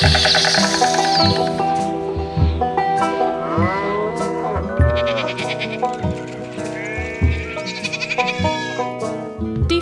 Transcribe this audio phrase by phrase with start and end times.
[0.00, 0.06] Die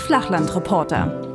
[0.01, 1.29] Flachlandreporter.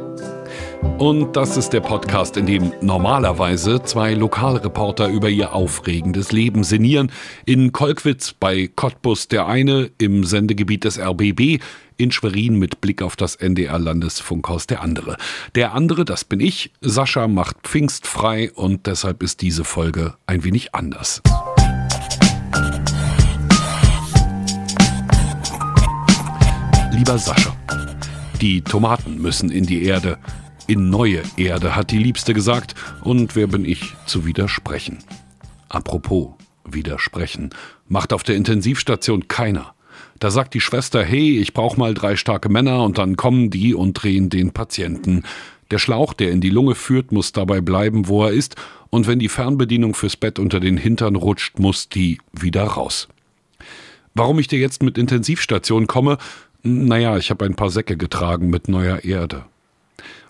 [0.97, 7.09] Und das ist der Podcast, in dem normalerweise zwei Lokalreporter über ihr aufregendes Leben sinnieren.
[7.45, 11.61] In Kolkwitz bei Cottbus der eine, im Sendegebiet des RBB,
[11.97, 15.17] in Schwerin mit Blick auf das NDR Landesfunkhaus der andere.
[15.55, 20.73] Der andere, das bin ich, Sascha macht pfingstfrei und deshalb ist diese Folge ein wenig
[20.75, 21.21] anders.
[26.91, 27.55] Lieber Sascha,
[28.41, 30.19] die Tomaten müssen in die Erde
[30.67, 34.99] in neue Erde, hat die Liebste gesagt, und wer bin ich zu widersprechen?
[35.69, 36.29] Apropos
[36.63, 37.49] widersprechen,
[37.87, 39.73] macht auf der Intensivstation keiner.
[40.23, 43.73] Da sagt die Schwester, hey, ich brauch mal drei starke Männer, und dann kommen die
[43.73, 45.23] und drehen den Patienten.
[45.69, 48.55] Der Schlauch, der in die Lunge führt, muss dabei bleiben, wo er ist,
[48.89, 53.09] und wenn die Fernbedienung fürs Bett unter den Hintern rutscht, muss die wieder raus.
[54.13, 56.17] Warum ich dir jetzt mit Intensivstation komme?
[56.61, 59.43] Naja, ich habe ein paar Säcke getragen mit neuer Erde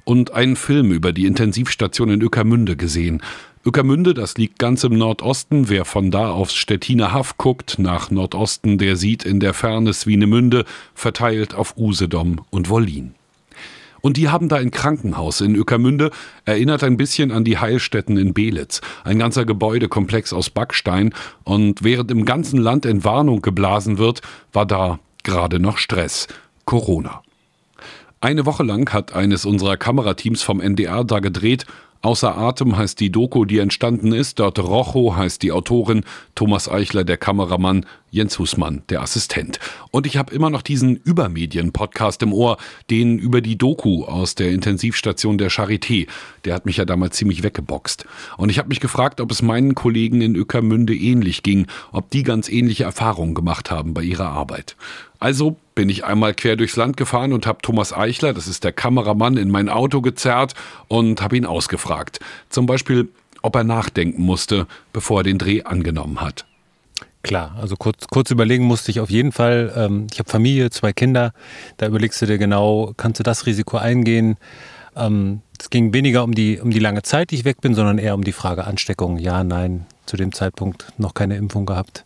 [0.05, 3.21] und einen Film über die Intensivstation in Ueckermünde gesehen.
[3.65, 5.69] Ueckermünde, das liegt ganz im Nordosten.
[5.69, 10.65] Wer von da aufs Stettiner Haff guckt, nach Nordosten, der sieht in der Ferne Swinemünde,
[10.93, 13.15] verteilt auf Usedom und Wollin.
[14.01, 16.11] Und die haben da ein Krankenhaus in Ueckermünde,
[16.43, 18.81] erinnert ein bisschen an die Heilstätten in Belitz.
[19.05, 21.13] Ein ganzer Gebäudekomplex aus Backstein.
[21.45, 26.27] Und während im ganzen Land Entwarnung geblasen wird, war da gerade noch Stress.
[26.65, 27.21] Corona.
[28.19, 31.65] Eine Woche lang hat eines unserer Kamerateams vom NDR da gedreht.
[32.03, 34.39] Außer Atem heißt die Doku, die entstanden ist.
[34.39, 36.03] Dort Rocho heißt die Autorin,
[36.35, 39.57] Thomas Eichler der Kameramann, Jens Husmann der Assistent.
[39.89, 42.57] Und ich habe immer noch diesen Übermedien-Podcast im Ohr,
[42.89, 46.09] den über die Doku aus der Intensivstation der Charité.
[46.43, 48.05] Der hat mich ja damals ziemlich weggeboxt.
[48.35, 52.23] Und ich habe mich gefragt, ob es meinen Kollegen in Ueckermünde ähnlich ging, ob die
[52.23, 54.75] ganz ähnliche Erfahrungen gemacht haben bei ihrer Arbeit.
[55.19, 58.73] Also bin ich einmal quer durchs Land gefahren und habe Thomas Eichler, das ist der
[58.73, 60.53] Kameramann, in mein Auto gezerrt
[60.87, 62.19] und habe ihn ausgefragt.
[62.49, 63.09] Zum Beispiel,
[63.41, 66.45] ob er nachdenken musste, bevor er den Dreh angenommen hat.
[67.23, 69.71] Klar, also kurz, kurz überlegen musste ich auf jeden Fall.
[69.77, 71.33] Ähm, ich habe Familie, zwei Kinder.
[71.77, 74.37] Da überlegst du dir genau, kannst du das Risiko eingehen?
[74.95, 77.97] Ähm, es ging weniger um die, um die lange Zeit, die ich weg bin, sondern
[77.97, 79.17] eher um die Frage Ansteckung.
[79.17, 82.03] Ja, nein, zu dem Zeitpunkt noch keine Impfung gehabt.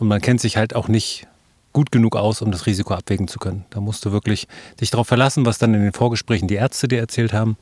[0.00, 1.28] Und man kennt sich halt auch nicht
[1.72, 3.64] gut genug aus, um das Risiko abwägen zu können.
[3.70, 4.48] Da musst du wirklich
[4.80, 7.56] dich darauf verlassen, was dann in den Vorgesprächen die Ärzte dir erzählt haben.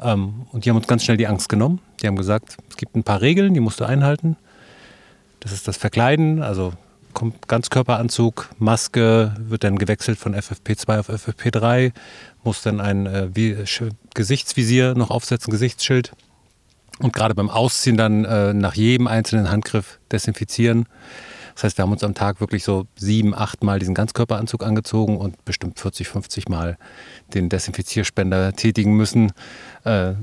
[0.00, 1.80] Ähm, und die haben uns ganz schnell die Angst genommen.
[2.02, 4.36] Die haben gesagt, es gibt ein paar Regeln, die musst du einhalten.
[5.40, 6.72] Das ist das Verkleiden, also
[7.46, 11.92] Ganzkörperanzug, Maske wird dann gewechselt von FFP2 auf FFP3,
[12.42, 13.28] muss dann ein äh,
[14.14, 16.12] Gesichtsvisier noch aufsetzen, Gesichtsschild.
[17.00, 20.86] Und gerade beim Ausziehen dann äh, nach jedem einzelnen Handgriff desinfizieren.
[21.54, 25.16] Das heißt, wir haben uns am Tag wirklich so sieben, acht Mal diesen Ganzkörperanzug angezogen
[25.16, 26.78] und bestimmt 40, 50 Mal
[27.34, 29.32] den Desinfizierspender tätigen müssen.
[29.84, 30.14] Äh,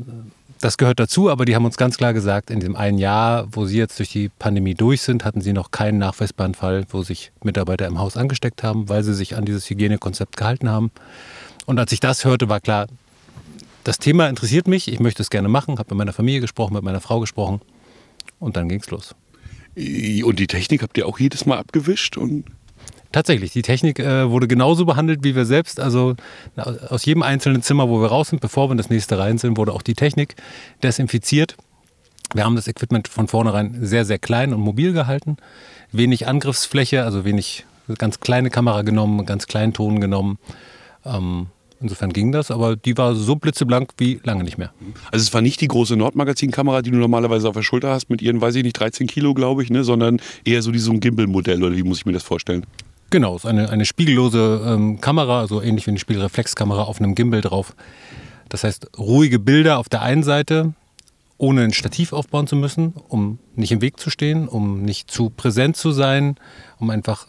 [0.62, 3.66] das gehört dazu, aber die haben uns ganz klar gesagt, in dem einen Jahr, wo
[3.66, 7.32] sie jetzt durch die Pandemie durch sind, hatten sie noch keinen nachweisbaren Fall, wo sich
[7.44, 10.92] Mitarbeiter im Haus angesteckt haben, weil sie sich an dieses Hygienekonzept gehalten haben.
[11.66, 12.88] Und als ich das hörte, war klar,
[13.86, 16.84] das Thema interessiert mich, ich möchte es gerne machen, habe mit meiner Familie gesprochen, mit
[16.84, 17.62] meiner Frau gesprochen
[18.40, 19.16] und dann ging es los.
[19.76, 22.18] Und die Technik habt ihr auch jedes Mal abgewischt?
[22.18, 22.46] Und
[23.12, 25.80] Tatsächlich, die Technik äh, wurde genauso behandelt wie wir selbst.
[25.80, 26.16] Also
[26.56, 29.58] aus jedem einzelnen Zimmer, wo wir raus sind, bevor wir in das nächste rein sind,
[29.58, 30.36] wurde auch die Technik
[30.84, 31.58] desinfiziert.
[32.36, 35.38] Wir haben das Equipment von vornherein sehr, sehr klein und mobil gehalten.
[35.92, 37.66] Wenig Angriffsfläche, also wenig
[37.98, 40.38] ganz kleine Kamera genommen, ganz kleinen Ton genommen.
[41.04, 41.48] Ähm,
[41.82, 44.74] Insofern ging das, aber die war so blitzeblank wie lange nicht mehr.
[45.12, 48.22] Also es war nicht die große Nordmagazin-Kamera, die du normalerweise auf der Schulter hast, mit
[48.22, 49.84] ihren, weiß ich nicht, 13 Kilo, glaube ich, ne?
[49.86, 52.66] sondern eher so diesem Gimbal-Modell, oder wie muss ich mir das vorstellen?
[53.12, 57.16] Genau, es ist eine, eine spiegellose ähm, Kamera, so ähnlich wie eine Spiegelreflexkamera auf einem
[57.16, 57.76] Gimbal drauf.
[58.50, 60.74] Das heißt, ruhige Bilder auf der einen Seite,
[61.38, 65.30] ohne ein Stativ aufbauen zu müssen, um nicht im Weg zu stehen, um nicht zu
[65.30, 66.36] präsent zu sein,
[66.78, 67.28] um einfach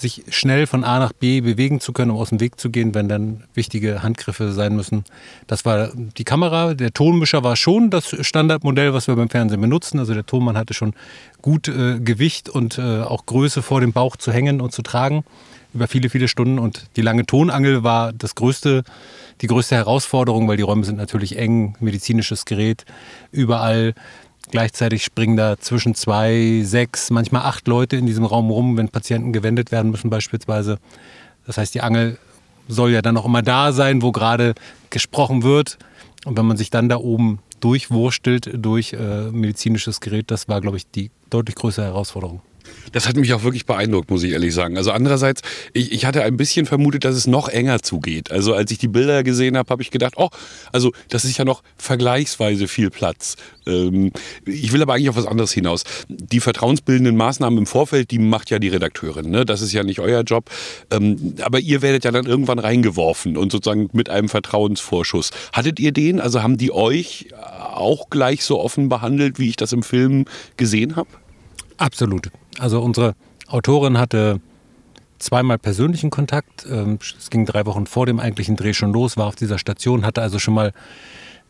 [0.00, 2.94] sich schnell von A nach B bewegen zu können, um aus dem Weg zu gehen,
[2.94, 5.04] wenn dann wichtige Handgriffe sein müssen.
[5.46, 6.74] Das war die Kamera.
[6.74, 9.98] Der Tonmischer war schon das Standardmodell, was wir beim Fernsehen benutzen.
[9.98, 10.94] Also der Tonmann hatte schon
[11.42, 15.24] gut äh, Gewicht und äh, auch Größe vor dem Bauch zu hängen und zu tragen
[15.74, 16.58] über viele, viele Stunden.
[16.58, 18.84] Und die lange Tonangel war das größte,
[19.40, 22.84] die größte Herausforderung, weil die Räume sind natürlich eng, medizinisches Gerät
[23.32, 23.94] überall.
[24.50, 29.32] Gleichzeitig springen da zwischen zwei, sechs, manchmal acht Leute in diesem Raum rum, wenn Patienten
[29.32, 30.78] gewendet werden müssen beispielsweise.
[31.46, 32.18] Das heißt, die Angel
[32.66, 34.54] soll ja dann auch immer da sein, wo gerade
[34.90, 35.78] gesprochen wird.
[36.24, 40.76] Und wenn man sich dann da oben durchwurstelt durch äh, medizinisches Gerät, das war, glaube
[40.76, 42.40] ich, die deutlich größere Herausforderung.
[42.92, 44.76] Das hat mich auch wirklich beeindruckt, muss ich ehrlich sagen.
[44.76, 45.42] Also andererseits,
[45.72, 48.30] ich, ich hatte ein bisschen vermutet, dass es noch enger zugeht.
[48.30, 50.30] Also als ich die Bilder gesehen habe, habe ich gedacht, oh,
[50.72, 53.36] also das ist ja noch vergleichsweise viel Platz.
[53.66, 54.12] Ähm,
[54.44, 55.84] ich will aber eigentlich auf was anderes hinaus.
[56.08, 59.30] Die vertrauensbildenden Maßnahmen im Vorfeld, die macht ja die Redakteurin.
[59.30, 59.44] Ne?
[59.44, 60.50] Das ist ja nicht euer Job.
[60.90, 65.30] Ähm, aber ihr werdet ja dann irgendwann reingeworfen und sozusagen mit einem Vertrauensvorschuss.
[65.52, 66.20] Hattet ihr den?
[66.20, 67.28] Also haben die euch
[67.78, 70.24] auch gleich so offen behandelt, wie ich das im Film
[70.56, 71.08] gesehen habe?
[71.76, 72.30] Absolut.
[72.58, 73.14] Also unsere
[73.46, 74.40] Autorin hatte
[75.18, 76.66] zweimal persönlichen Kontakt.
[76.70, 80.04] Ähm, es ging drei Wochen vor dem eigentlichen Dreh schon los, war auf dieser Station,
[80.04, 80.72] hatte also schon mal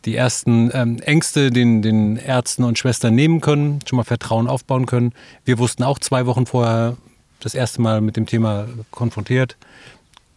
[0.05, 4.85] die ersten ähm, Ängste den, den Ärzten und Schwestern nehmen können, schon mal Vertrauen aufbauen
[4.85, 5.13] können.
[5.45, 6.95] Wir wussten auch zwei Wochen vorher
[7.41, 9.57] das erste Mal mit dem Thema konfrontiert.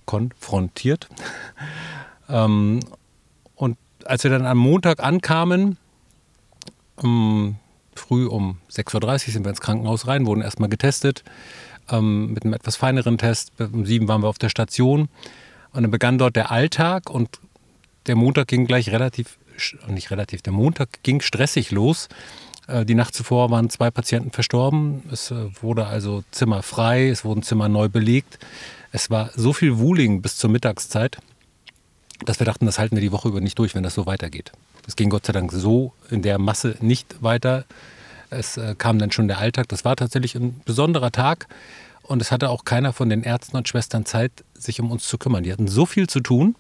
[0.05, 1.09] Konfrontiert.
[2.29, 2.81] ähm,
[3.55, 5.79] und als wir dann am Montag ankamen,
[7.95, 11.25] früh um 6.30 Uhr sind wir ins Krankenhaus rein, wurden erstmal getestet
[11.91, 13.53] ähm, mit einem etwas feineren Test.
[13.59, 15.09] Um sieben waren wir auf der Station
[15.73, 17.29] und dann begann dort der Alltag und
[18.07, 19.39] der Montag ging gleich relativ,
[19.89, 22.09] nicht relativ, der Montag ging stressig los.
[22.67, 25.03] Äh, die Nacht zuvor waren zwei Patienten verstorben.
[25.11, 28.39] Es äh, wurde also Zimmer frei, es wurden Zimmer neu belegt.
[28.93, 31.19] Es war so viel Wuling bis zur Mittagszeit,
[32.25, 34.53] dass wir dachten, das halten wir die Woche über nicht durch, wenn das so weitergeht.
[34.87, 37.65] Es ging Gott sei Dank so in der Masse nicht weiter.
[38.31, 39.69] Es äh, kam dann schon der Alltag.
[39.69, 41.49] Das war tatsächlich ein besonderer Tag.
[42.03, 45.19] Und es hatte auch keiner von den Ärzten und Schwestern Zeit, sich um uns zu
[45.19, 45.45] kümmern.
[45.45, 46.57] Die hatten so viel zu tun.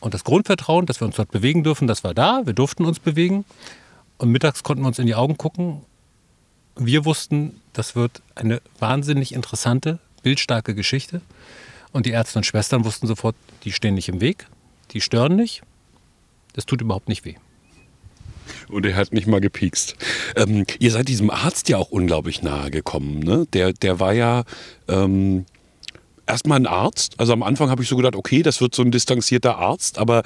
[0.00, 2.42] Und das Grundvertrauen, dass wir uns dort bewegen dürfen, das war da.
[2.44, 3.44] Wir durften uns bewegen.
[4.18, 5.82] Und mittags konnten wir uns in die Augen gucken.
[6.76, 11.20] Wir wussten, das wird eine wahnsinnig interessante, bildstarke Geschichte.
[11.92, 14.46] Und die Ärzte und Schwestern wussten sofort, die stehen nicht im Weg,
[14.92, 15.62] die stören nicht.
[16.52, 17.34] Das tut überhaupt nicht weh.
[18.68, 19.96] Und er hat nicht mal gepiekst.
[20.36, 23.20] Ähm, ihr seid diesem Arzt ja auch unglaublich nahe gekommen.
[23.20, 23.46] Ne?
[23.52, 24.44] Der, der war ja
[24.88, 25.46] ähm,
[26.26, 27.18] erstmal ein Arzt.
[27.18, 30.22] Also am Anfang habe ich so gedacht, okay, das wird so ein distanzierter Arzt, aber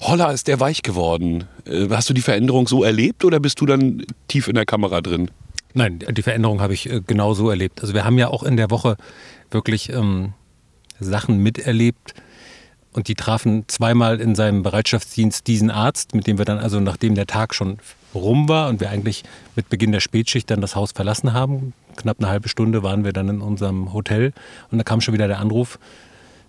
[0.00, 1.44] holla ist der weich geworden.
[1.66, 5.00] Äh, hast du die Veränderung so erlebt oder bist du dann tief in der Kamera
[5.00, 5.30] drin?
[5.74, 7.80] Nein, die Veränderung habe ich äh, genau so erlebt.
[7.80, 8.96] Also wir haben ja auch in der Woche
[9.50, 10.32] wirklich ähm,
[11.00, 12.14] Sachen miterlebt,
[12.94, 17.14] und die trafen zweimal in seinem Bereitschaftsdienst diesen Arzt, mit dem wir dann also, nachdem
[17.14, 17.78] der Tag schon
[18.14, 19.24] rum war und wir eigentlich
[19.56, 23.12] mit Beginn der Spätschicht dann das Haus verlassen haben, knapp eine halbe Stunde waren wir
[23.12, 24.32] dann in unserem Hotel
[24.70, 25.78] und da kam schon wieder der Anruf,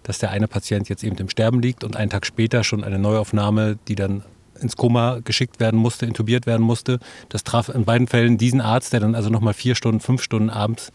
[0.03, 2.99] dass der eine Patient jetzt eben im Sterben liegt und einen Tag später schon eine
[2.99, 4.23] Neuaufnahme, die dann
[4.61, 6.99] ins Koma geschickt werden musste, intubiert werden musste.
[7.29, 10.51] Das traf in beiden Fällen diesen Arzt, der dann also nochmal vier Stunden, fünf Stunden
[10.51, 10.91] abends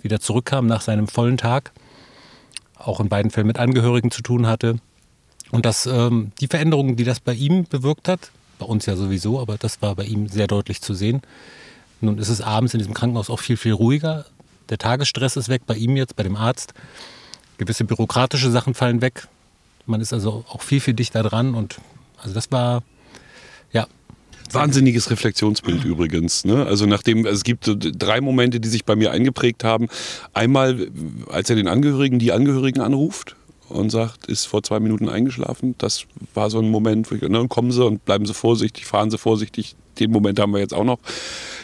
[0.00, 1.72] wieder zurückkam nach seinem vollen Tag
[2.80, 4.76] auch in beiden Fällen mit Angehörigen zu tun hatte.
[5.50, 9.40] Und dass ähm, die Veränderungen, die das bei ihm bewirkt hat, bei uns ja sowieso,
[9.40, 11.22] aber das war bei ihm sehr deutlich zu sehen.
[12.00, 14.26] Nun ist es abends in diesem Krankenhaus auch viel, viel ruhiger.
[14.68, 16.74] Der Tagesstress ist weg bei ihm jetzt, bei dem Arzt.
[17.58, 19.28] Gewisse bürokratische Sachen fallen weg.
[19.86, 21.54] Man ist also auch viel, viel dichter dran.
[21.54, 21.80] Und
[22.22, 22.82] also das war,
[24.52, 26.44] Wahnsinniges Reflexionsbild übrigens.
[26.44, 26.66] Ne?
[26.66, 29.88] Also nachdem, also es gibt drei Momente, die sich bei mir eingeprägt haben.
[30.34, 30.88] Einmal,
[31.30, 33.36] als er den Angehörigen, die Angehörigen anruft
[33.68, 35.74] und sagt, ist vor zwei Minuten eingeschlafen.
[35.78, 36.04] Das
[36.34, 39.18] war so ein Moment, wo ich, ne, kommen Sie und bleiben Sie vorsichtig, fahren Sie
[39.18, 39.76] vorsichtig.
[39.98, 40.98] Den Moment haben wir jetzt auch noch.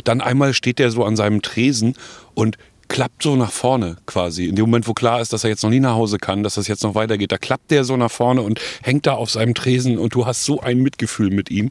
[0.05, 1.95] Dann einmal steht er so an seinem Tresen
[2.35, 2.59] und
[2.89, 4.47] klappt so nach vorne quasi.
[4.47, 6.55] In dem Moment, wo klar ist, dass er jetzt noch nie nach Hause kann, dass
[6.55, 9.55] das jetzt noch weitergeht, da klappt der so nach vorne und hängt da auf seinem
[9.55, 11.71] Tresen und du hast so ein Mitgefühl mit ihm.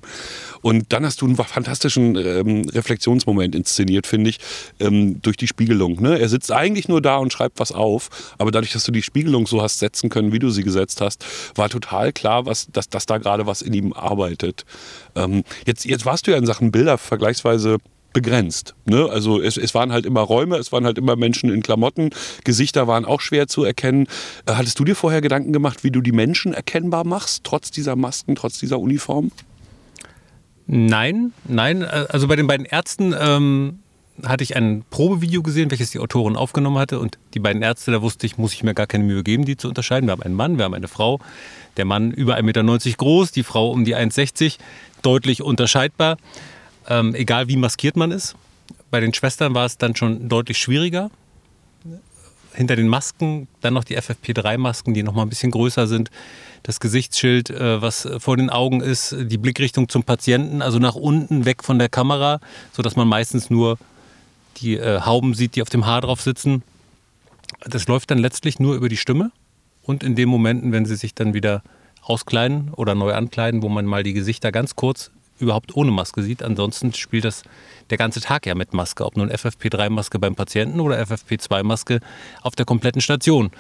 [0.62, 4.40] Und dann hast du einen fantastischen ähm, Reflexionsmoment inszeniert, finde ich,
[4.80, 6.02] ähm, durch die Spiegelung.
[6.02, 6.20] Ne?
[6.20, 9.48] Er sitzt eigentlich nur da und schreibt was auf, aber dadurch, dass du die Spiegelung
[9.48, 13.06] so hast setzen können, wie du sie gesetzt hast, war total klar, was, dass, dass
[13.06, 14.66] da gerade was in ihm arbeitet.
[15.16, 17.78] Ähm, jetzt, jetzt warst du ja in Sachen Bilder vergleichsweise
[18.16, 18.76] begrenzt.
[18.86, 19.10] Ne?
[19.10, 22.12] Also es, es waren halt immer Räume, es waren halt immer Menschen in Klamotten,
[22.46, 24.08] Gesichter waren auch schwer zu erkennen.
[24.46, 27.98] Äh, hattest du dir vorher Gedanken gemacht, wie du die Menschen erkennbar machst, trotz dieser
[27.98, 29.32] Masken, trotz dieser Uniform?
[30.66, 31.82] Nein, nein.
[31.82, 33.80] Äh, also bei den beiden Ärzten ähm,
[34.24, 37.00] hatte ich ein Probevideo gesehen, welches die Autorin aufgenommen hatte.
[37.00, 39.58] Und die beiden Ärzte, da wusste ich, muss ich mir gar keine Mühe geben, die
[39.58, 40.08] zu unterscheiden.
[40.08, 41.20] Wir haben einen Mann, wir haben eine Frau.
[41.76, 42.64] Der Mann über 1,90 Meter
[42.96, 44.58] groß, die Frau um die 1,60,
[45.02, 46.16] deutlich unterscheidbar
[46.88, 48.36] ähm, egal wie maskiert man ist.
[48.92, 51.10] Bei den Schwestern war es dann schon deutlich schwieriger.
[52.54, 56.10] Hinter den Masken dann noch die FFP3-Masken, die noch mal ein bisschen größer sind.
[56.64, 61.46] Das Gesichtsschild, äh, was vor den Augen ist, die Blickrichtung zum Patienten, also nach unten
[61.46, 62.40] weg von der Kamera,
[62.72, 63.78] sodass man meistens nur
[64.58, 66.64] die äh, Hauben sieht, die auf dem Haar drauf sitzen.
[67.60, 69.32] Das läuft dann letztlich nur über die Stimme.
[69.82, 71.62] Und in den Momenten, wenn sie sich dann wieder
[72.02, 76.44] auskleiden oder neu ankleiden, wo man mal die Gesichter ganz kurz überhaupt ohne Maske sieht.
[76.44, 77.44] Ansonsten spielt das
[77.90, 82.00] der ganze Tag ja mit Maske, ob nun FFP3-Maske beim Patienten oder FFP2-Maske
[82.42, 83.52] auf der kompletten Station.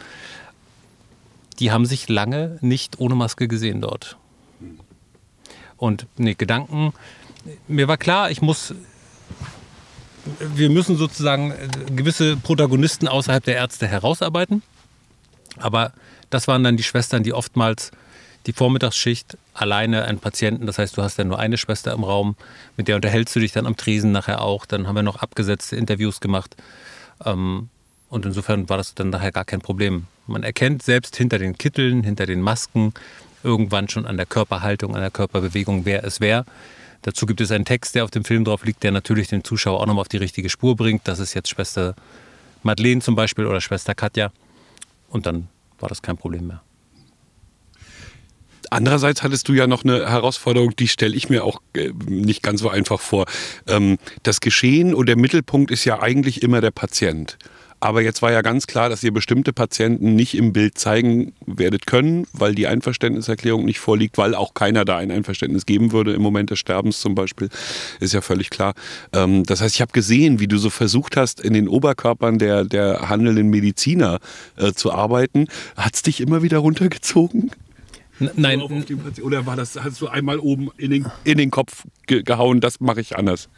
[1.59, 4.17] Die haben sich lange nicht ohne Maske gesehen dort.
[5.77, 6.93] Und nee, Gedanken,
[7.67, 8.73] mir war klar, ich muss,
[10.39, 11.53] wir müssen sozusagen
[11.95, 14.63] gewisse Protagonisten außerhalb der Ärzte herausarbeiten.
[15.57, 15.93] Aber
[16.29, 17.91] das waren dann die Schwestern, die oftmals
[18.45, 22.35] die Vormittagsschicht alleine einen Patienten, das heißt, du hast ja nur eine Schwester im Raum,
[22.77, 24.65] mit der unterhältst du dich dann am Tresen nachher auch.
[24.65, 26.55] Dann haben wir noch abgesetzte Interviews gemacht.
[27.25, 27.69] Ähm,
[28.09, 30.05] und insofern war das dann nachher gar kein Problem.
[30.27, 32.93] Man erkennt selbst hinter den Kitteln, hinter den Masken,
[33.43, 36.45] irgendwann schon an der Körperhaltung, an der Körperbewegung, wer es wer.
[37.01, 39.79] Dazu gibt es einen Text, der auf dem Film drauf liegt, der natürlich den Zuschauer
[39.79, 41.07] auch nochmal auf die richtige Spur bringt.
[41.07, 41.95] Das ist jetzt Schwester
[42.63, 44.31] Madeleine zum Beispiel oder Schwester Katja.
[45.09, 45.47] Und dann
[45.79, 46.61] war das kein Problem mehr.
[48.75, 52.59] Andererseits hattest du ja noch eine Herausforderung, die stelle ich mir auch äh, nicht ganz
[52.59, 53.23] so einfach vor.
[53.67, 57.37] Ähm, das Geschehen und der Mittelpunkt ist ja eigentlich immer der Patient.
[57.79, 61.87] Aber jetzt war ja ganz klar, dass ihr bestimmte Patienten nicht im Bild zeigen werdet
[61.87, 66.21] können, weil die Einverständniserklärung nicht vorliegt, weil auch keiner da ein Einverständnis geben würde im
[66.21, 67.47] Moment des Sterbens zum Beispiel.
[68.01, 68.73] Ist ja völlig klar.
[69.13, 72.65] Ähm, das heißt, ich habe gesehen, wie du so versucht hast, in den Oberkörpern der,
[72.65, 74.19] der handelnden Mediziner
[74.57, 75.47] äh, zu arbeiten.
[75.77, 77.51] Hat es dich immer wieder runtergezogen?
[78.19, 78.61] Nein.
[78.61, 82.79] Oder war das, hast du einmal oben in den, in den Kopf ge gehauen, das
[82.79, 83.49] mache ich anders?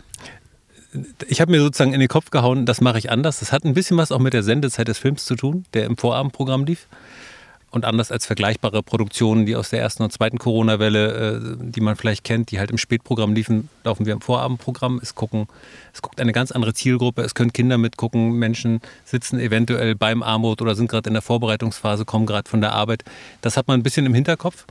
[1.28, 3.40] Ich habe mir sozusagen in den Kopf gehauen, das mache ich anders.
[3.40, 5.98] Das hat ein bisschen was auch mit der Sendezeit des Films zu tun, der im
[5.98, 6.88] Vorabendprogramm lief.
[7.70, 11.98] Und anders als vergleichbare Produktionen, die aus der ersten und zweiten Corona-Welle, äh, die man
[11.98, 15.00] vielleicht kennt, die halt im Spätprogramm liefen, laufen wir im Vorabendprogramm.
[15.04, 15.48] Es, gucken,
[15.94, 17.24] es guckt eine ganz andere Zielgruppe.
[17.24, 18.34] Es können Kinder mitgucken.
[18.34, 22.72] Menschen sitzen eventuell beim Armut oder sind gerade in der Vorbereitungsphase, kommen gerade von der
[22.72, 23.04] Arbeit.
[23.42, 24.66] Das hat man ein bisschen im Hinterkopf.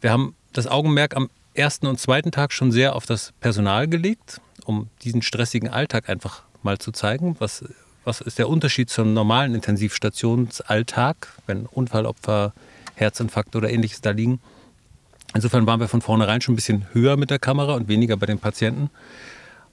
[0.00, 4.40] Wir haben das Augenmerk am ersten und zweiten Tag schon sehr auf das Personal gelegt,
[4.64, 7.64] um diesen stressigen Alltag einfach mal zu zeigen, was
[8.04, 12.52] was ist der Unterschied zum normalen Intensivstationsalltag, wenn Unfallopfer,
[12.94, 14.40] Herzinfarkt oder ähnliches da liegen.
[15.34, 18.26] Insofern waren wir von vornherein schon ein bisschen höher mit der Kamera und weniger bei
[18.26, 18.90] den Patienten.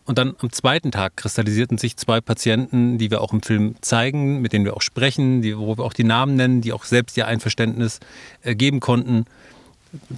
[0.06, 4.40] Und dann am zweiten Tag kristallisierten sich zwei Patienten, die wir auch im Film zeigen,
[4.40, 7.18] mit denen wir auch sprechen, die, wo wir auch die Namen nennen, die auch selbst
[7.18, 8.00] ihr Einverständnis
[8.44, 9.26] äh, geben konnten.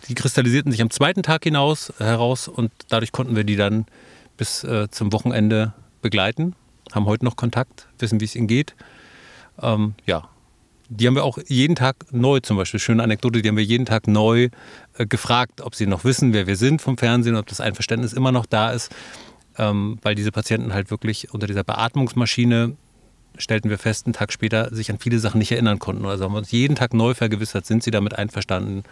[0.07, 3.85] Die kristallisierten sich am zweiten Tag hinaus heraus und dadurch konnten wir die dann
[4.37, 6.55] bis äh, zum Wochenende begleiten
[6.93, 8.75] haben heute noch Kontakt, wissen, wie es ihnen geht.
[9.61, 10.29] Ähm, ja,
[10.89, 13.85] die haben wir auch jeden Tag neu, zum Beispiel, schöne Anekdote, die haben wir jeden
[13.85, 14.49] Tag neu
[14.97, 18.31] äh, gefragt, ob sie noch wissen, wer wir sind vom Fernsehen, ob das Einverständnis immer
[18.31, 18.93] noch da ist,
[19.57, 22.75] ähm, weil diese Patienten halt wirklich unter dieser Beatmungsmaschine
[23.37, 26.05] stellten wir fest, einen Tag später sich an viele Sachen nicht erinnern konnten.
[26.05, 28.83] Also haben wir uns jeden Tag neu vergewissert, sind sie damit einverstanden.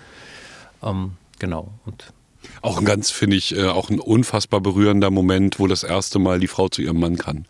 [0.83, 1.73] Ähm, genau.
[1.85, 2.13] Und
[2.61, 6.39] auch ein ganz, finde ich, äh, auch ein unfassbar berührender Moment, wo das erste Mal
[6.39, 7.45] die Frau zu ihrem Mann kann.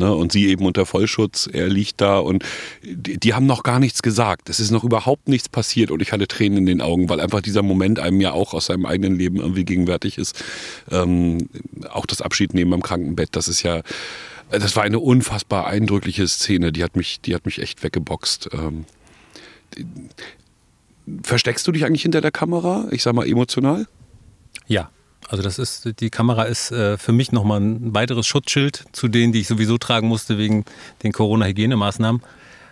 [0.00, 0.14] Ne?
[0.14, 2.42] Und sie eben unter Vollschutz, er liegt da und
[2.82, 4.48] die, die, haben noch gar nichts gesagt.
[4.48, 7.42] Es ist noch überhaupt nichts passiert und ich hatte Tränen in den Augen, weil einfach
[7.42, 10.42] dieser Moment einem ja auch aus seinem eigenen Leben irgendwie gegenwärtig ist.
[10.90, 11.50] Ähm,
[11.90, 13.82] auch das Abschiednehmen am Krankenbett, das ist ja,
[14.50, 18.48] das war eine unfassbar eindrückliche Szene, die hat mich, die hat mich echt weggeboxt.
[18.54, 18.86] Ähm,
[21.22, 22.88] versteckst du dich eigentlich hinter der Kamera?
[22.90, 23.86] Ich sag mal emotional?
[24.66, 24.90] Ja.
[25.28, 29.32] Also das ist, die Kamera ist äh, für mich nochmal ein weiteres Schutzschild zu denen,
[29.32, 30.64] die ich sowieso tragen musste wegen
[31.02, 32.22] den Corona-Hygienemaßnahmen.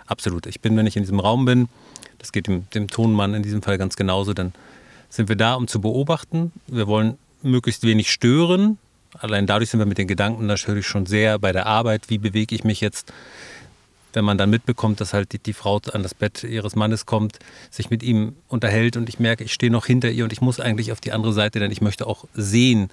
[0.07, 0.47] Absolut.
[0.47, 1.69] Ich bin, wenn ich in diesem Raum bin,
[2.19, 4.53] das geht dem, dem Tonmann in diesem Fall ganz genauso, dann
[5.09, 6.53] sind wir da, um zu beobachten.
[6.67, 8.79] Wir wollen möglichst wenig stören.
[9.19, 12.05] Allein dadurch sind wir mit den Gedanken natürlich schon sehr bei der Arbeit.
[12.09, 13.13] Wie bewege ich mich jetzt?
[14.13, 17.39] Wenn man dann mitbekommt, dass halt die, die, Frau an das Bett ihres Mannes kommt,
[17.71, 20.61] sich mit ihm unterhält und ich merke, ich stehe noch hinter ihr und ich muss
[20.61, 22.91] eigentlich auf die andere Seite, denn ich möchte auch sehen,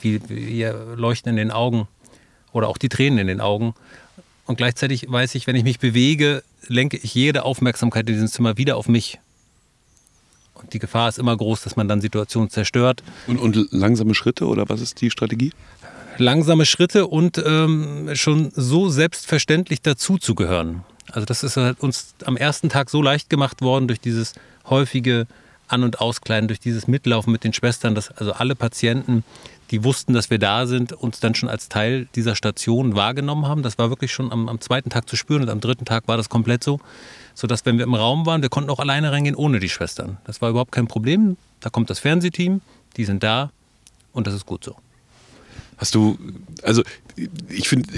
[0.00, 1.88] wie, wie ihr Leuchten in den Augen
[2.52, 3.74] oder auch die Tränen in den Augen.
[4.46, 8.56] Und gleichzeitig weiß ich, wenn ich mich bewege, lenke ich jede Aufmerksamkeit in diesem Zimmer
[8.56, 9.18] wieder auf mich.
[10.54, 13.02] Und die Gefahr ist immer groß, dass man dann Situationen zerstört.
[13.26, 15.52] Und, und langsame Schritte oder was ist die Strategie?
[16.18, 20.84] Langsame Schritte und ähm, schon so selbstverständlich dazuzugehören.
[21.10, 24.34] Also das ist halt uns am ersten Tag so leicht gemacht worden durch dieses
[24.68, 25.26] häufige
[25.68, 29.24] An- und Auskleiden, durch dieses Mitlaufen mit den Schwestern, dass also alle Patienten,
[29.70, 33.62] die wussten, dass wir da sind, uns dann schon als Teil dieser Station wahrgenommen haben.
[33.62, 36.18] Das war wirklich schon am, am zweiten Tag zu spüren und am dritten Tag war
[36.18, 36.78] das komplett so,
[37.34, 40.18] sodass wenn wir im Raum waren, wir konnten auch alleine reingehen ohne die Schwestern.
[40.24, 41.38] Das war überhaupt kein Problem.
[41.60, 42.60] Da kommt das Fernsehteam,
[42.96, 43.50] die sind da
[44.12, 44.76] und das ist gut so.
[45.82, 46.16] Hast du,
[46.62, 46.84] also
[47.48, 47.88] ich finde,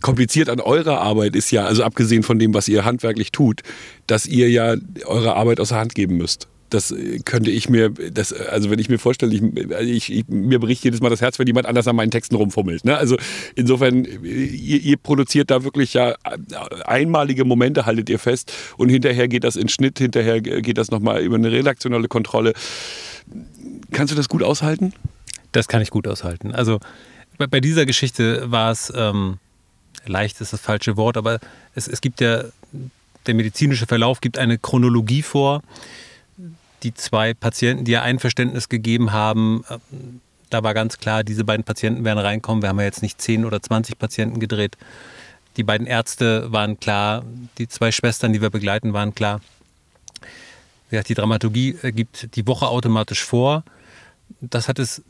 [0.00, 3.60] kompliziert an eurer Arbeit ist ja, also abgesehen von dem, was ihr handwerklich tut,
[4.08, 6.48] dass ihr ja eure Arbeit aus der Hand geben müsst.
[6.70, 6.92] das
[7.24, 9.42] könnte ich mir, das, also wenn ich mir vorstelle, ich,
[9.80, 12.84] ich, ich, mir bricht jedes Mal das Herz, wenn jemand anders an meinen Texten rumfummelt.
[12.84, 12.96] Ne?
[12.96, 13.16] Also
[13.54, 16.16] insofern, ihr, ihr, produziert da wirklich ja
[16.84, 21.22] einmalige Momente, haltet ihr fest und hinterher geht das in Schnitt, hinterher geht das nochmal
[21.22, 22.54] über eine redaktionelle Kontrolle.
[23.92, 24.94] Kannst du das gut aushalten?
[25.52, 26.52] Das kann ich gut aushalten.
[26.52, 26.80] Also
[27.46, 29.38] bei, dieser Geschichte war es, ähm,
[30.06, 31.40] leicht ist das falsche Wort, aber
[31.74, 32.44] es, es gibt ja,
[33.26, 35.62] der medizinische Verlauf gibt eine Chronologie vor
[36.82, 39.78] die zwei Patienten, die ja Einverständnis gegeben haben, äh,
[40.50, 42.62] da war ganz klar, diese beiden Patienten werden reinkommen.
[42.62, 44.76] Wir haben ja jetzt nicht 10 oder 20 Patienten gedreht.
[45.56, 47.24] Die beiden Ärzte waren klar,
[47.58, 49.40] die zwei Schwestern, die wir begleiten, waren klar.
[50.90, 53.64] Die Dramaturgie äh, gibt die Woche automatisch vor.
[54.40, 55.02] Das hat es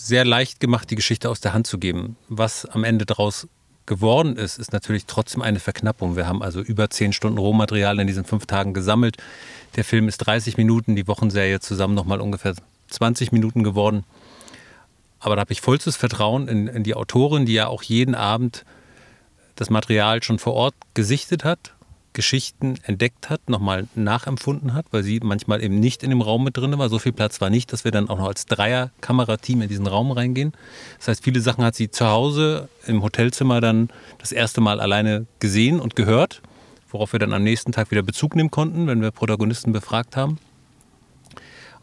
[0.00, 2.16] sehr leicht gemacht, die Geschichte aus der Hand zu geben.
[2.28, 3.48] Was am Ende daraus
[3.86, 6.16] geworden ist, ist natürlich trotzdem eine Verknappung.
[6.16, 9.16] Wir haben also über zehn Stunden Rohmaterial in diesen fünf Tagen gesammelt.
[9.76, 12.54] Der Film ist 30 Minuten, die Wochenserie zusammen nochmal ungefähr
[12.88, 14.04] 20 Minuten geworden.
[15.20, 18.64] Aber da habe ich vollstes Vertrauen in, in die Autorin, die ja auch jeden Abend
[19.56, 21.72] das Material schon vor Ort gesichtet hat
[22.18, 26.56] Geschichten entdeckt hat, nochmal nachempfunden hat, weil sie manchmal eben nicht in dem Raum mit
[26.56, 26.88] drin war.
[26.88, 30.10] So viel Platz war nicht, dass wir dann auch noch als Dreier-Kamerateam in diesen Raum
[30.10, 30.52] reingehen.
[30.98, 35.26] Das heißt, viele Sachen hat sie zu Hause im Hotelzimmer dann das erste Mal alleine
[35.38, 36.42] gesehen und gehört,
[36.90, 40.38] worauf wir dann am nächsten Tag wieder Bezug nehmen konnten, wenn wir Protagonisten befragt haben.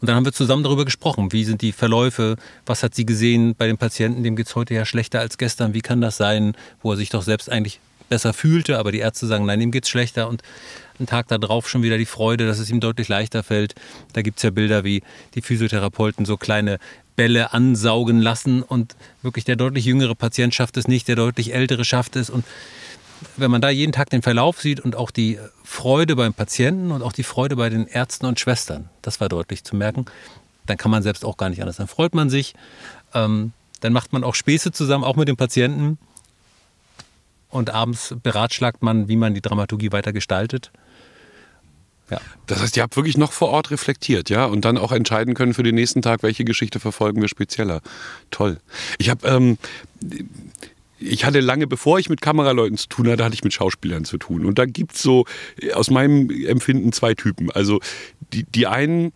[0.02, 3.54] Und dann haben wir zusammen darüber gesprochen, wie sind die Verläufe, was hat sie gesehen
[3.56, 6.54] bei den Patienten, dem geht es heute ja schlechter als gestern, wie kann das sein,
[6.82, 9.84] wo er sich doch selbst eigentlich besser fühlte, aber die Ärzte sagen, nein, ihm geht
[9.84, 10.42] es schlechter und
[10.98, 13.74] einen Tag darauf schon wieder die Freude, dass es ihm deutlich leichter fällt.
[14.14, 15.02] Da gibt es ja Bilder, wie
[15.34, 16.78] die Physiotherapeuten so kleine
[17.16, 21.84] Bälle ansaugen lassen und wirklich der deutlich jüngere Patient schafft es nicht, der deutlich ältere
[21.84, 22.44] schafft es und
[23.36, 27.02] wenn man da jeden Tag den Verlauf sieht und auch die Freude beim Patienten und
[27.02, 30.04] auch die Freude bei den Ärzten und Schwestern, das war deutlich zu merken,
[30.66, 31.76] dann kann man selbst auch gar nicht anders.
[31.76, 32.54] Dann freut man sich,
[33.14, 35.98] ähm, dann macht man auch Späße zusammen, auch mit den Patienten
[37.56, 40.70] und abends beratschlagt man, wie man die Dramaturgie weiter gestaltet.
[42.10, 42.20] Ja.
[42.46, 45.54] Das heißt, ihr habt wirklich noch vor Ort reflektiert, ja, und dann auch entscheiden können
[45.54, 47.80] für den nächsten Tag, welche Geschichte verfolgen wir spezieller.
[48.30, 48.58] Toll.
[48.98, 49.58] Ich habe ähm,
[50.98, 54.18] ich hatte lange, bevor ich mit Kameraleuten zu tun hatte, hatte ich mit Schauspielern zu
[54.18, 54.46] tun.
[54.46, 55.26] Und da gibt es so
[55.74, 57.50] aus meinem Empfinden zwei Typen.
[57.50, 57.80] Also
[58.32, 59.12] die, die einen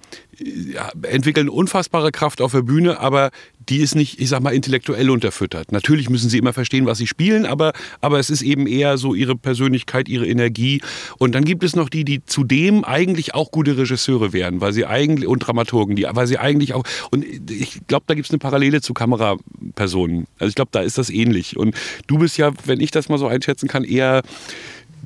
[1.02, 3.30] entwickeln unfassbare Kraft auf der Bühne, aber
[3.68, 5.70] die ist nicht, ich sag mal, intellektuell unterfüttert.
[5.70, 9.14] Natürlich müssen sie immer verstehen, was sie spielen, aber, aber es ist eben eher so
[9.14, 10.80] ihre Persönlichkeit, ihre Energie.
[11.18, 14.86] Und dann gibt es noch die, die zudem eigentlich auch gute Regisseure wären, weil sie
[14.86, 18.38] eigentlich, und Dramaturgen, die, weil sie eigentlich auch, und ich glaube, da gibt es eine
[18.38, 20.26] Parallele zu Kamerapersonen.
[20.38, 21.56] Also ich glaube, da ist das ähnlich.
[21.56, 21.74] Und
[22.06, 24.22] du bist ja, wenn ich das mal so einschätzen kann, eher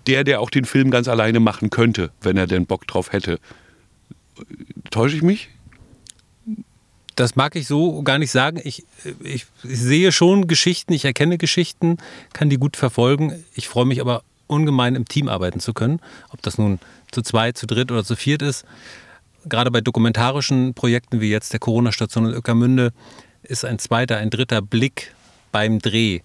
[0.07, 3.39] der, der auch den Film ganz alleine machen könnte, wenn er denn Bock drauf hätte.
[4.91, 5.51] Täusche ich mich?
[7.17, 8.61] Das mag ich so gar nicht sagen.
[8.63, 8.85] Ich,
[9.23, 11.99] ich, ich, sehe schon Geschichten, ich erkenne Geschichten,
[12.33, 13.45] kann die gut verfolgen.
[13.55, 16.01] Ich freue mich aber ungemein, im Team arbeiten zu können.
[16.31, 16.81] Ob das nun
[17.13, 18.65] zu zweit, zu dritt oder zu viert ist.
[19.47, 22.93] Gerade bei dokumentarischen Projekten wie jetzt der Corona-Station in Öckermünde
[23.43, 25.13] ist ein zweiter, ein dritter Blick
[25.53, 26.21] beim Dreh.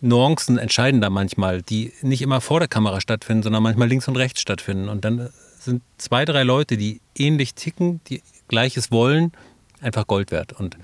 [0.00, 4.16] Nuancen entscheiden da manchmal, die nicht immer vor der Kamera stattfinden, sondern manchmal links und
[4.16, 4.88] rechts stattfinden.
[4.88, 5.30] Und dann
[5.64, 9.32] sind zwei, drei Leute, die ähnlich ticken, die Gleiches wollen,
[9.80, 10.52] einfach Gold wert.
[10.52, 10.76] Und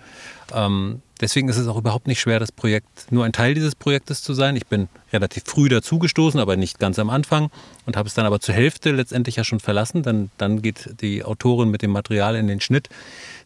[0.53, 4.23] ähm, deswegen ist es auch überhaupt nicht schwer, das Projekt, nur ein Teil dieses Projektes
[4.23, 4.57] zu sein.
[4.57, 7.51] Ich bin relativ früh dazugestoßen, aber nicht ganz am Anfang
[7.87, 10.03] und habe es dann aber zur Hälfte letztendlich ja schon verlassen.
[10.03, 12.89] Dann, dann geht die Autorin mit dem Material in den Schnitt,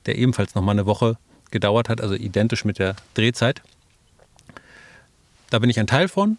[0.07, 1.17] der ebenfalls nochmal eine Woche
[1.51, 3.63] gedauert hat, also identisch mit der Drehzeit.
[5.51, 6.37] Da bin ich ein Teil von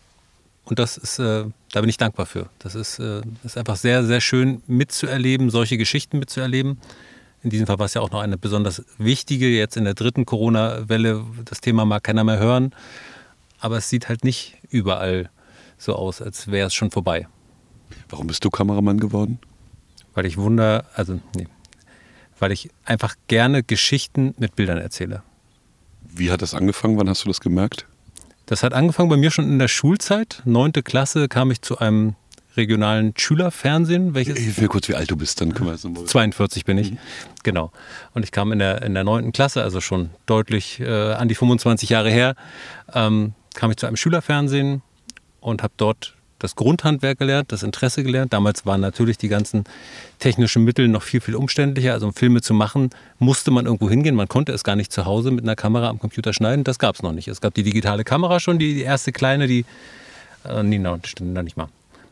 [0.66, 2.50] und das ist, äh, da bin ich dankbar für.
[2.60, 6.80] Das ist, äh, ist einfach sehr, sehr schön mitzuerleben, solche Geschichten mitzuerleben.
[7.44, 10.26] In diesem Fall war es ja auch noch eine besonders wichtige, jetzt in der dritten
[10.26, 11.24] Corona-Welle.
[11.46, 12.74] Das Thema mag keiner mehr hören.
[13.60, 15.30] Aber es sieht halt nicht überall
[15.78, 17.28] so aus, als wäre es schon vorbei.
[18.10, 19.40] Warum bist du Kameramann geworden?
[20.16, 21.48] Weil ich wunder, also nee,
[22.40, 25.22] weil ich einfach gerne Geschichten mit Bildern erzähle.
[26.02, 26.98] Wie hat das angefangen?
[26.98, 27.86] Wann hast du das gemerkt?
[28.46, 30.42] Das hat angefangen bei mir schon in der Schulzeit.
[30.46, 32.16] Neunte Klasse kam ich zu einem
[32.56, 34.14] regionalen Schülerfernsehen.
[34.14, 34.38] Welches?
[34.38, 36.06] Hilf mir kurz, wie alt du bist, dann können wir es nochmal.
[36.06, 36.98] 42 bin ich, mhm.
[37.44, 37.72] genau.
[38.14, 39.32] Und ich kam in der, in der 9.
[39.32, 42.36] Klasse, also schon deutlich äh, an die 25 Jahre her,
[42.94, 44.82] ähm, kam ich zu einem Schülerfernsehen
[45.42, 48.34] und habe dort das Grundhandwerk gelernt, das Interesse gelernt.
[48.34, 49.66] Damals waren natürlich die ganzen
[50.20, 51.94] technischen Mittel noch viel, viel umständlicher.
[51.94, 54.16] Also um Filme zu machen, musste man irgendwo hingehen.
[54.16, 56.64] Man konnte es gar nicht zu Hause mit einer Kamera am Computer schneiden.
[56.64, 57.28] Das gab es noch nicht.
[57.28, 59.66] Es gab die digitale Kamera schon, die, die erste kleine, die,
[60.48, 61.68] äh, nee, no, stimmt noch nicht mal.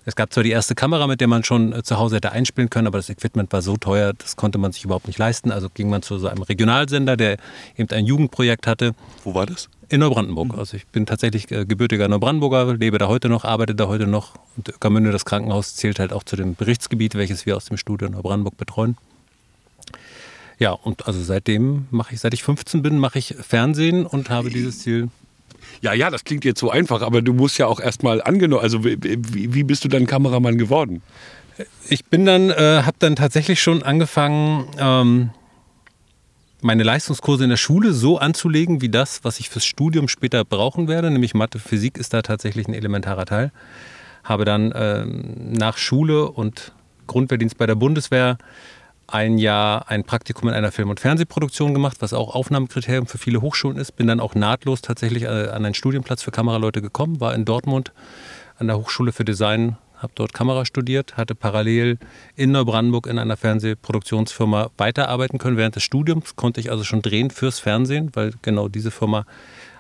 [0.06, 2.70] Es gab zwar die erste Kamera, mit der man schon äh, zu Hause hätte einspielen
[2.70, 5.52] können, aber das Equipment war so teuer, das konnte man sich überhaupt nicht leisten.
[5.52, 7.38] Also ging man zu so einem Regionalsender, der
[7.78, 8.96] eben ein Jugendprojekt hatte.
[9.24, 9.70] Wo war das?
[9.94, 10.58] In Neubrandenburg.
[10.58, 14.34] Also ich bin tatsächlich äh, gebürtiger Neubrandenburger, lebe da heute noch, arbeite da heute noch.
[14.58, 18.10] Und Öckermünde, das Krankenhaus, zählt halt auch zu dem Berichtsgebiet, welches wir aus dem Studio
[18.10, 18.98] Neubrandenburg betreuen.
[20.58, 24.50] Ja, und also seitdem mache ich, seit ich 15 bin, mache ich Fernsehen und habe
[24.50, 25.10] dieses Ziel
[25.82, 28.84] ja, ja, das klingt jetzt so einfach, aber du musst ja auch erstmal angenommen, also
[28.84, 31.02] wie, wie, bist du dann Kameramann geworden?
[31.88, 35.30] Ich bin dann, äh, habe dann tatsächlich schon angefangen, ähm,
[36.64, 40.88] meine Leistungskurse in der Schule so anzulegen, wie das, was ich fürs Studium später brauchen
[40.88, 43.52] werde, nämlich Mathe, Physik ist da tatsächlich ein elementarer Teil.
[44.24, 46.72] Habe dann äh, nach Schule und
[47.08, 48.38] Grundwehrdienst bei der Bundeswehr
[49.08, 53.42] ein Jahr ein Praktikum in einer Film- und Fernsehproduktion gemacht, was auch Aufnahmekriterium für viele
[53.42, 53.96] Hochschulen ist.
[53.96, 57.92] Bin dann auch nahtlos tatsächlich äh, an einen Studienplatz für Kameraleute gekommen, war in Dortmund
[58.58, 61.98] an der Hochschule für Design, habe dort Kamera studiert, hatte parallel
[62.36, 65.58] in Neubrandenburg in einer Fernsehproduktionsfirma weiterarbeiten können.
[65.58, 69.26] Während des Studiums konnte ich also schon drehen fürs Fernsehen, weil genau diese Firma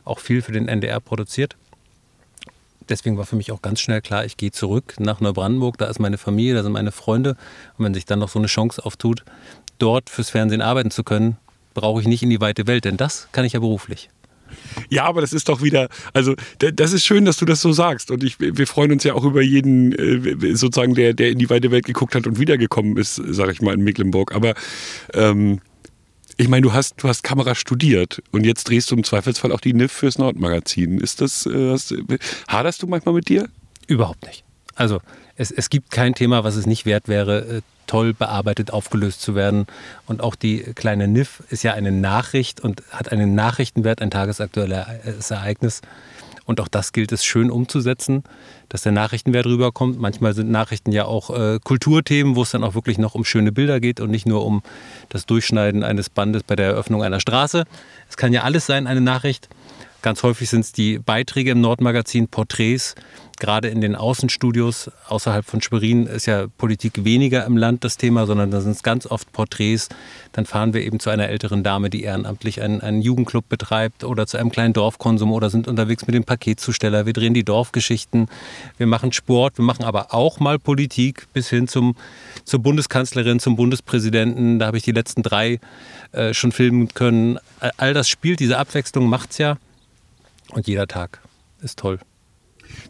[0.05, 1.55] auch viel für den NDR produziert
[2.89, 5.99] deswegen war für mich auch ganz schnell klar, ich gehe zurück nach Neubrandenburg, da ist
[5.99, 7.31] meine Familie, da sind meine Freunde.
[7.77, 9.23] Und wenn sich dann noch so eine Chance auftut,
[9.79, 11.37] dort fürs Fernsehen arbeiten zu können,
[11.73, 14.09] brauche ich nicht in die weite Welt, denn das kann ich ja beruflich.
[14.89, 18.11] Ja, aber das ist doch wieder, also das ist schön, dass du das so sagst.
[18.11, 21.49] Und ich, wir freuen uns ja auch über jeden, äh, sozusagen, der, der in die
[21.49, 24.33] weite Welt geguckt hat und wiedergekommen ist, sage ich mal, in Mecklenburg.
[24.35, 24.53] Aber
[25.13, 25.59] ähm,
[26.37, 29.61] ich meine, du hast, du hast Kamera studiert und jetzt drehst du im Zweifelsfall auch
[29.61, 30.99] die NIF fürs Nordmagazin.
[30.99, 31.93] Ist das, äh, hast,
[32.47, 33.49] haderst du manchmal mit dir?
[33.87, 34.43] Überhaupt nicht.
[34.75, 34.99] Also
[35.43, 39.35] es, es gibt kein Thema, was es nicht wert wäre, äh, toll bearbeitet, aufgelöst zu
[39.35, 39.67] werden.
[40.07, 45.29] Und auch die kleine NIF ist ja eine Nachricht und hat einen Nachrichtenwert, ein tagesaktuelles
[45.29, 45.81] Ereignis.
[46.45, 48.23] Und auch das gilt es schön umzusetzen,
[48.67, 49.99] dass der Nachrichtenwert rüberkommt.
[49.99, 53.51] Manchmal sind Nachrichten ja auch äh, Kulturthemen, wo es dann auch wirklich noch um schöne
[53.51, 54.61] Bilder geht und nicht nur um
[55.09, 57.63] das Durchschneiden eines Bandes bei der Eröffnung einer Straße.
[58.09, 59.47] Es kann ja alles sein, eine Nachricht.
[60.01, 62.95] Ganz häufig sind es die Beiträge im Nordmagazin, Porträts,
[63.43, 68.25] gerade in den Außenstudios außerhalb von Schwerin ist ja Politik weniger im Land das Thema,
[68.25, 69.89] sondern da sind es ganz oft Porträts.
[70.31, 74.27] Dann fahren wir eben zu einer älteren Dame, die ehrenamtlich einen, einen Jugendclub betreibt oder
[74.27, 77.05] zu einem kleinen Dorfkonsum oder sind unterwegs mit dem Paketzusteller.
[77.05, 78.29] Wir drehen die Dorfgeschichten,
[78.77, 81.97] wir machen Sport, wir machen aber auch mal Politik bis hin zum,
[82.45, 84.57] zur Bundeskanzlerin, zum Bundespräsidenten.
[84.59, 85.59] Da habe ich die letzten drei
[86.13, 87.39] äh, schon filmen können.
[87.75, 89.57] All das spielt, diese Abwechslung macht es ja.
[90.51, 91.19] Und jeder Tag
[91.61, 91.99] ist toll.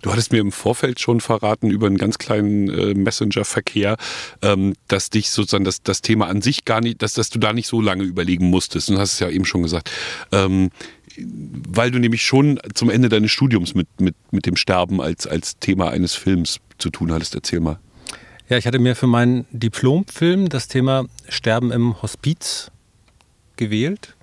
[0.01, 3.97] Du hattest mir im Vorfeld schon verraten über einen ganz kleinen äh, Messenger-Verkehr,
[4.41, 7.53] ähm, dass dich sozusagen das, das Thema an sich gar nicht, dass, dass du da
[7.53, 8.89] nicht so lange überlegen musstest.
[8.89, 9.91] Und du hast es ja eben schon gesagt.
[10.31, 10.69] Ähm,
[11.17, 15.59] weil du nämlich schon zum Ende deines Studiums mit, mit, mit dem Sterben als, als
[15.59, 17.35] Thema eines Films zu tun hattest.
[17.35, 17.79] Erzähl mal.
[18.49, 22.71] Ja, ich hatte mir für meinen Diplomfilm das Thema Sterben im Hospiz
[23.55, 24.15] gewählt,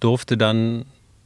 [0.00, 0.84] durfte dann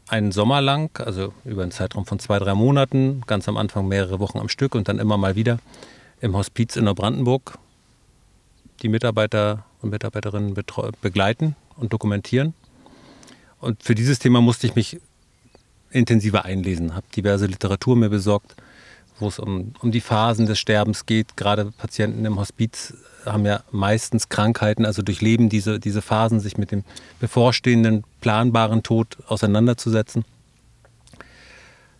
[0.09, 4.21] einen Sommer lang, also über einen Zeitraum von zwei, drei Monaten, ganz am Anfang mehrere
[4.21, 5.59] Wochen am Stück und dann immer mal wieder
[6.21, 7.59] im Hospiz in Neubrandenburg
[8.83, 10.55] die Mitarbeiter und Mitarbeiterinnen
[11.01, 12.55] begleiten und dokumentieren.
[13.61, 15.01] Und für dieses Thema musste ich mich
[15.91, 18.57] intensiver einlesen, habe diverse Literatur mir besorgt,
[19.23, 21.37] wo es um, um die Phasen des Sterbens geht.
[21.37, 26.71] Gerade Patienten im Hospiz haben ja meistens Krankheiten, also durchleben diese, diese Phasen, sich mit
[26.71, 26.85] dem
[27.21, 30.25] bevorstehenden, planbaren Tod auseinanderzusetzen.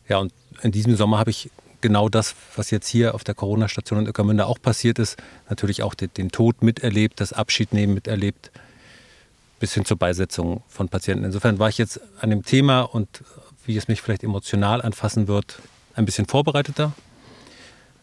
[0.09, 0.33] Ja, und
[0.63, 4.47] in diesem Sommer habe ich genau das, was jetzt hier auf der Corona-Station in Öckermünde
[4.47, 5.17] auch passiert ist,
[5.49, 8.51] natürlich auch den, den Tod miterlebt, das Abschiednehmen miterlebt,
[9.61, 11.25] bis hin zur Beisetzung von Patienten.
[11.25, 13.23] Insofern war ich jetzt an dem Thema und
[13.65, 15.59] wie es mich vielleicht emotional anfassen wird,
[15.95, 16.93] ein bisschen vorbereiteter.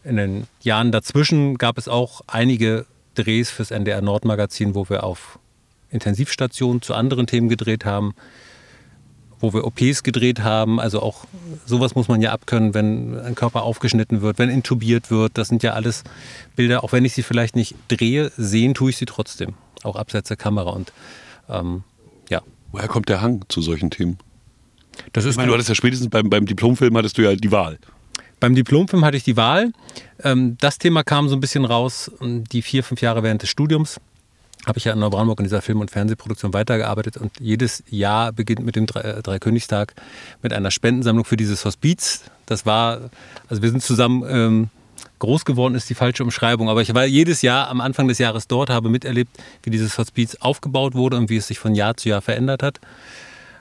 [0.04, 5.38] In den Jahren dazwischen gab es auch einige Drehs fürs NDR Nordmagazin, wo wir auf
[5.90, 8.14] Intensivstationen zu anderen Themen gedreht haben,
[9.40, 10.80] wo wir OPs gedreht haben.
[10.80, 11.26] Also auch
[11.66, 15.36] sowas muss man ja abkönnen, wenn ein Körper aufgeschnitten wird, wenn intubiert wird.
[15.36, 16.04] Das sind ja alles
[16.56, 19.54] Bilder, auch wenn ich sie vielleicht nicht drehe, sehen tue ich sie trotzdem.
[19.82, 20.70] Auch abseits der Kamera.
[20.70, 20.92] Und
[21.48, 21.82] ähm,
[22.28, 22.42] ja.
[22.72, 24.18] Woher kommt der Hang zu solchen Themen?
[25.12, 27.50] Das ist ich meine, du hattest ja spätestens beim, beim Diplomfilm hattest du ja die
[27.50, 27.78] Wahl.
[28.40, 29.72] Beim Diplomfilm hatte ich die Wahl.
[30.24, 33.50] Ähm, das Thema kam so ein bisschen raus, ähm, die vier, fünf Jahre während des
[33.50, 34.00] Studiums
[34.66, 38.64] habe ich ja in Neubrandenburg in dieser Film- und Fernsehproduktion weitergearbeitet und jedes Jahr beginnt
[38.64, 39.94] mit dem äh, Dreikönigstag
[40.42, 42.24] mit einer Spendensammlung für dieses Hospiz.
[42.46, 43.10] Das war,
[43.48, 44.68] also wir sind zusammen ähm,
[45.18, 48.48] groß geworden, ist die falsche Umschreibung, aber ich war jedes Jahr am Anfang des Jahres
[48.48, 49.30] dort, habe miterlebt,
[49.62, 52.80] wie dieses Hospiz aufgebaut wurde und wie es sich von Jahr zu Jahr verändert hat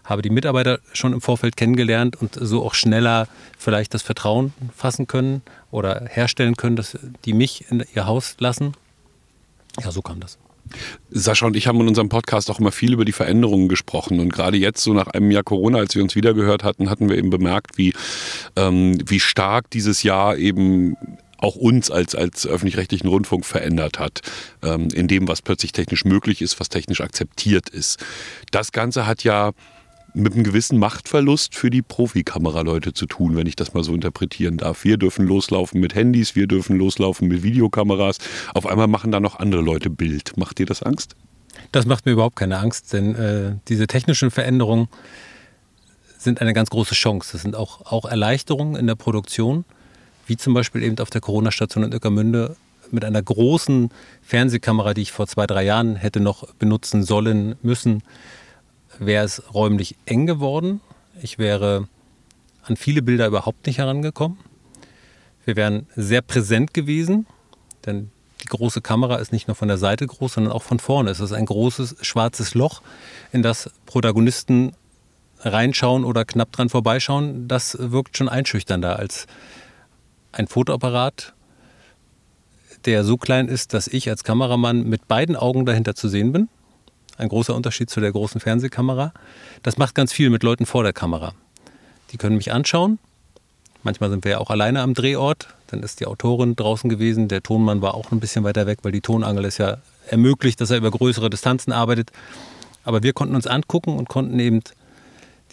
[0.10, 5.08] habe die Mitarbeiter schon im Vorfeld kennengelernt und so auch schneller vielleicht das Vertrauen fassen
[5.08, 5.42] können
[5.72, 8.74] oder herstellen können, dass die mich in ihr Haus lassen.
[9.82, 10.38] Ja, so kam das.
[11.10, 14.20] Sascha und ich haben in unserem Podcast auch immer viel über die Veränderungen gesprochen.
[14.20, 17.18] Und gerade jetzt, so nach einem Jahr Corona, als wir uns wiedergehört hatten, hatten wir
[17.18, 17.94] eben bemerkt, wie,
[18.56, 20.96] ähm, wie stark dieses Jahr eben
[21.38, 24.22] auch uns als, als öffentlich-rechtlichen Rundfunk verändert hat,
[24.62, 28.04] ähm, in dem, was plötzlich technisch möglich ist, was technisch akzeptiert ist.
[28.52, 29.52] Das Ganze hat ja
[30.14, 34.58] mit einem gewissen Machtverlust für die Profikameraleute zu tun, wenn ich das mal so interpretieren
[34.58, 34.84] darf.
[34.84, 38.18] Wir dürfen loslaufen mit Handys, wir dürfen loslaufen mit Videokameras.
[38.54, 40.38] Auf einmal machen da noch andere Leute Bild.
[40.38, 41.16] Macht dir das Angst?
[41.72, 44.88] Das macht mir überhaupt keine Angst, denn äh, diese technischen Veränderungen
[46.18, 47.30] sind eine ganz große Chance.
[47.34, 49.66] Das sind auch, auch Erleichterungen in der Produktion,
[50.28, 52.56] wie zum Beispiel eben auf der Corona-Station in Ueckermünde
[52.92, 53.90] mit einer großen
[54.22, 58.04] Fernsehkamera, die ich vor zwei, drei Jahren hätte noch benutzen sollen, müssen,
[59.00, 60.82] wäre es räumlich eng geworden.
[61.22, 61.88] Ich wäre
[62.64, 64.38] an viele Bilder überhaupt nicht herangekommen.
[65.46, 67.26] Wir wären sehr präsent gewesen,
[67.86, 68.12] denn
[68.44, 71.10] die große Kamera ist nicht nur von der Seite groß, sondern auch von vorne.
[71.10, 72.82] Es ist ein großes schwarzes Loch,
[73.32, 74.74] in das Protagonisten
[75.40, 77.48] reinschauen oder knapp dran vorbeischauen.
[77.48, 79.26] Das wirkt schon einschüchternder als
[80.32, 81.34] ein Fotoapparat,
[82.86, 86.50] der so klein ist, dass ich als Kameramann mit beiden Augen dahinter zu sehen bin
[87.20, 89.14] ein großer Unterschied zu der großen Fernsehkamera.
[89.64, 91.34] Das macht ganz viel mit Leuten vor der Kamera.
[92.12, 93.00] Die können mich anschauen.
[93.84, 95.48] Manchmal sind wir ja auch alleine am Drehort.
[95.68, 97.28] Dann ist die Autorin draußen gewesen.
[97.28, 99.78] Der Tonmann war auch ein bisschen weiter weg, weil die Tonangel es ja
[100.08, 102.12] ermöglicht, dass er über größere Distanzen arbeitet.
[102.84, 104.62] Aber wir konnten uns angucken und konnten eben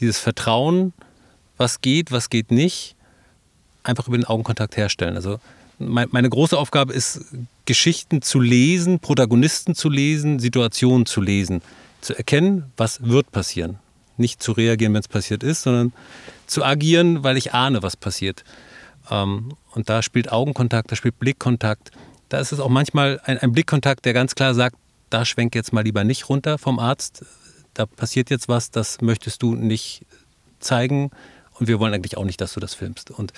[0.01, 0.93] dieses Vertrauen,
[1.57, 2.97] was geht, was geht nicht,
[3.83, 5.17] einfach über den Augenkontakt herstellen.
[5.17, 5.39] Also
[5.79, 7.21] meine große Aufgabe ist,
[7.65, 11.63] Geschichten zu lesen, Protagonisten zu lesen, Situationen zu lesen,
[12.01, 13.79] zu erkennen, was wird passieren.
[14.17, 15.93] Nicht zu reagieren, wenn es passiert ist, sondern
[16.47, 18.45] zu agieren, weil ich ahne, was passiert.
[19.11, 21.91] Ähm, und da spielt Augenkontakt, da spielt Blickkontakt.
[22.29, 24.77] Da ist es auch manchmal ein, ein Blickkontakt, der ganz klar sagt,
[25.11, 27.25] da schwenk jetzt mal lieber nicht runter vom Arzt.
[27.75, 30.07] Da passiert jetzt was, das möchtest du nicht
[30.61, 31.11] zeigen.
[31.59, 33.11] Und wir wollen eigentlich auch nicht, dass du das filmst.
[33.11, 33.33] Und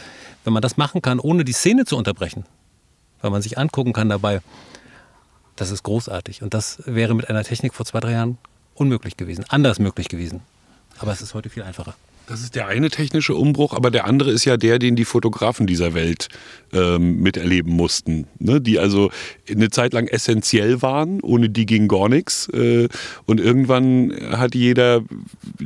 [0.44, 2.44] wenn man das machen kann, ohne die Szene zu unterbrechen,
[3.20, 4.40] weil man sich angucken kann dabei,
[5.57, 6.42] das ist großartig.
[6.42, 8.38] Und das wäre mit einer Technik vor zwei, drei Jahren
[8.74, 10.40] unmöglich gewesen, anders möglich gewesen.
[10.98, 11.94] Aber es ist heute viel einfacher.
[12.28, 15.66] Das ist der eine technische Umbruch, aber der andere ist ja der, den die Fotografen
[15.66, 16.28] dieser Welt
[16.74, 18.26] ähm, miterleben mussten.
[18.38, 18.60] Ne?
[18.60, 19.10] Die also
[19.48, 22.46] eine Zeit lang essentiell waren, ohne die ging gar nichts.
[22.50, 22.88] Äh,
[23.24, 25.00] und irgendwann hat jeder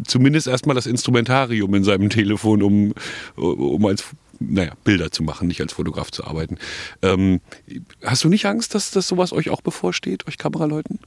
[0.06, 2.94] zumindest erstmal das Instrumentarium in seinem Telefon, um,
[3.34, 4.04] um als
[4.38, 6.58] naja, Bilder zu machen, nicht als Fotograf zu arbeiten.
[7.02, 7.40] Ähm,
[8.04, 11.00] hast du nicht Angst, dass, dass sowas euch auch bevorsteht, euch Kameraleuten?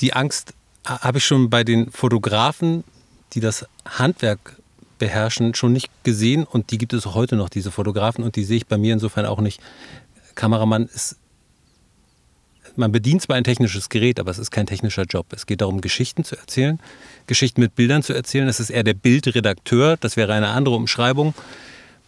[0.00, 0.52] Die Angst
[0.84, 2.84] habe ich schon bei den Fotografen
[3.32, 4.56] die das Handwerk
[4.98, 8.58] beherrschen, schon nicht gesehen und die gibt es heute noch, diese Fotografen und die sehe
[8.58, 9.60] ich bei mir insofern auch nicht.
[10.34, 11.16] Kameramann ist,
[12.76, 15.26] man bedient zwar ein technisches Gerät, aber es ist kein technischer Job.
[15.32, 16.78] Es geht darum, Geschichten zu erzählen,
[17.26, 18.48] Geschichten mit Bildern zu erzählen.
[18.48, 21.34] Es ist eher der Bildredakteur, das wäre eine andere Umschreibung.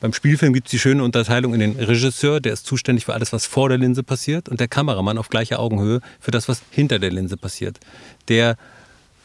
[0.01, 3.33] Beim Spielfilm gibt es die schöne Unterteilung in den Regisseur, der ist zuständig für alles,
[3.33, 6.99] was vor der Linse passiert, und der Kameramann auf gleicher Augenhöhe für das, was hinter
[6.99, 7.81] der Linse passiert.
[8.29, 8.57] Der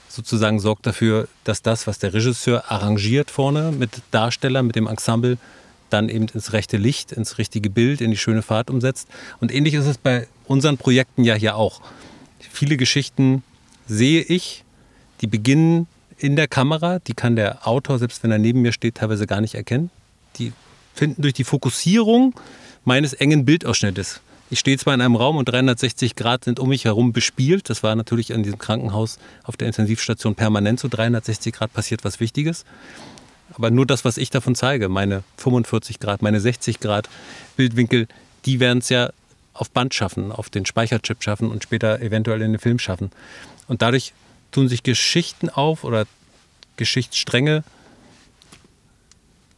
[0.10, 5.38] sozusagen sorgt dafür, dass das, was der Regisseur arrangiert vorne mit Darsteller, mit dem Ensemble,
[5.90, 9.08] dann eben ins rechte Licht, ins richtige Bild, in die schöne Fahrt umsetzt.
[9.40, 11.82] Und ähnlich ist es bei unseren Projekten ja hier auch.
[12.40, 13.44] Viele Geschichten
[13.88, 14.64] sehe ich,
[15.22, 18.96] die beginnen in der Kamera, die kann der Autor, selbst wenn er neben mir steht,
[18.96, 19.90] teilweise gar nicht erkennen.
[20.38, 20.54] Die
[20.94, 22.36] finden durch die Fokussierung
[22.84, 26.86] meines engen Bildausschnittes ich stehe zwar in einem Raum und 360 Grad sind um mich
[26.86, 27.70] herum bespielt.
[27.70, 30.88] Das war natürlich in diesem Krankenhaus auf der Intensivstation permanent so.
[30.88, 32.66] 360 Grad passiert was Wichtiges.
[33.54, 37.10] Aber nur das, was ich davon zeige, meine 45 Grad, meine 60 Grad
[37.58, 38.08] Bildwinkel,
[38.46, 39.12] die werden es ja
[39.54, 43.12] auf Band schaffen, auf den Speicherchip schaffen und später eventuell in den Film schaffen.
[43.68, 44.14] Und dadurch
[44.52, 46.06] tun sich Geschichten auf oder
[46.78, 47.64] Geschichtsstränge,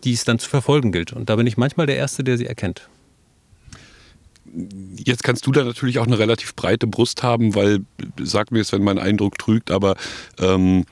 [0.04, 1.14] die es dann zu verfolgen gilt.
[1.14, 2.90] Und da bin ich manchmal der Erste, der sie erkennt
[4.98, 7.80] jetzt kannst du da natürlich auch eine relativ breite Brust haben, weil,
[8.22, 9.96] sag mir jetzt, wenn mein Eindruck trügt, aber
[10.40, 10.86] ähm,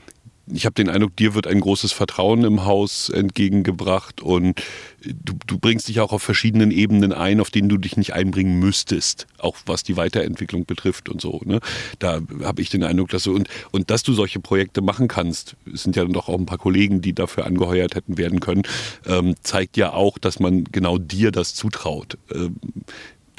[0.52, 4.60] ich habe den Eindruck, dir wird ein großes Vertrauen im Haus entgegengebracht und
[5.02, 8.58] du, du, bringst dich auch auf verschiedenen Ebenen ein, auf denen du dich nicht einbringen
[8.58, 11.40] müsstest, auch was die Weiterentwicklung betrifft und so.
[11.44, 11.60] Ne?
[11.98, 15.56] Da habe ich den Eindruck, dass du und, und dass du solche Projekte machen kannst,
[15.72, 18.62] es sind ja doch auch ein paar Kollegen, die dafür angeheuert hätten werden können,
[19.06, 22.18] ähm, zeigt ja auch, dass man genau dir das zutraut.
[22.32, 22.56] Ähm,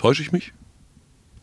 [0.01, 0.51] Täusche ich mich?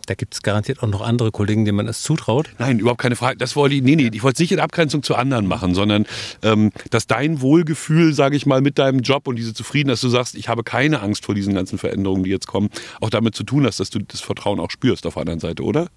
[0.07, 2.49] da gibt es garantiert auch noch andere Kollegen, denen man es zutraut.
[2.59, 3.37] Nein, überhaupt keine Frage.
[3.37, 6.07] Das wollte ich, nee, nee, ich wollte es nicht in Abgrenzung zu anderen machen, sondern
[6.43, 10.09] ähm, dass dein Wohlgefühl, sage ich mal, mit deinem Job und diese Zufriedenheit, dass du
[10.09, 12.71] sagst, ich habe keine Angst vor diesen ganzen Veränderungen, die jetzt kommen,
[13.03, 15.63] auch damit zu tun hast, dass du das Vertrauen auch spürst auf der anderen Seite,
[15.63, 15.89] oder?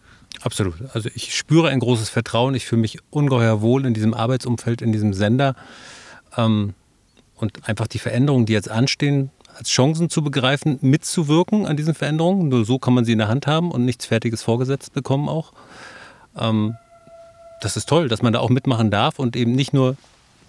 [0.41, 0.75] Absolut.
[0.93, 2.53] Also ich spüre ein großes Vertrauen.
[2.53, 5.55] Ich fühle mich ungeheuer wohl in diesem Arbeitsumfeld, in diesem Sender.
[6.35, 6.73] Ähm,
[7.35, 12.49] und einfach die Veränderungen, die jetzt anstehen, als Chancen zu begreifen, mitzuwirken an diesen Veränderungen.
[12.49, 15.51] Nur so kann man sie in der Hand haben und nichts Fertiges vorgesetzt bekommen auch.
[16.35, 16.77] Ähm,
[17.61, 19.97] das ist toll, dass man da auch mitmachen darf und eben nicht nur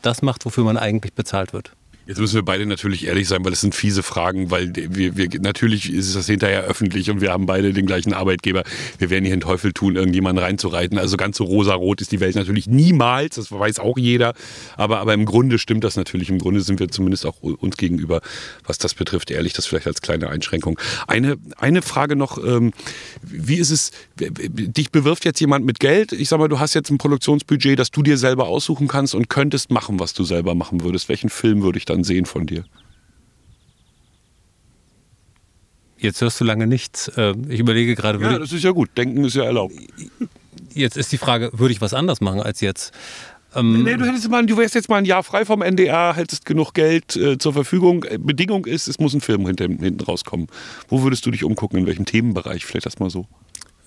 [0.00, 1.72] das macht, wofür man eigentlich bezahlt wird.
[2.12, 5.28] Jetzt müssen wir beide natürlich ehrlich sein, weil es sind fiese Fragen, weil wir, wir
[5.40, 8.64] natürlich ist das hinterher öffentlich und wir haben beide den gleichen Arbeitgeber.
[8.98, 10.98] Wir werden hier den Teufel tun, irgendjemanden reinzureiten.
[10.98, 14.34] Also ganz so rosarot ist die Welt natürlich niemals, das weiß auch jeder.
[14.76, 16.28] Aber, aber im Grunde stimmt das natürlich.
[16.28, 18.20] Im Grunde sind wir zumindest auch uns gegenüber,
[18.66, 20.78] was das betrifft, ehrlich, das vielleicht als kleine Einschränkung.
[21.06, 22.74] Eine, eine Frage noch, ähm,
[23.22, 26.12] wie ist es, dich bewirft jetzt jemand mit Geld?
[26.12, 29.30] Ich sag mal, du hast jetzt ein Produktionsbudget, das du dir selber aussuchen kannst und
[29.30, 31.08] könntest machen, was du selber machen würdest.
[31.08, 32.64] Welchen Film würde ich dann sehen von dir?
[36.02, 37.08] Jetzt hörst du lange nichts.
[37.16, 38.20] Äh, ich überlege gerade.
[38.20, 38.90] Ja, das ist ja gut.
[38.96, 39.74] Denken ist ja erlaubt.
[40.74, 42.92] Jetzt ist die Frage, würde ich was anders machen als jetzt?
[43.54, 46.44] Ähm nee, du, hättest mal, du wärst jetzt mal ein Jahr frei vom NDR, hättest
[46.44, 48.04] genug Geld äh, zur Verfügung.
[48.18, 50.48] Bedingung ist, es muss ein Film hinten, hinten rauskommen.
[50.88, 51.78] Wo würdest du dich umgucken?
[51.78, 52.64] In welchem Themenbereich?
[52.64, 53.26] Vielleicht das mal so.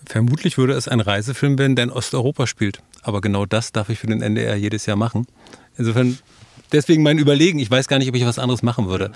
[0.06, 2.82] Vermutlich würde es ein Reisefilm werden, der in Osteuropa spielt.
[3.01, 5.25] Aber genau das darf ich für den NDR jedes Jahr machen.
[5.78, 6.17] Insofern
[6.71, 7.60] deswegen mein Überlegen.
[7.60, 9.12] Ich weiß gar nicht, ob ich was anderes machen würde.